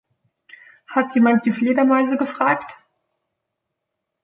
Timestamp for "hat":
0.87-1.13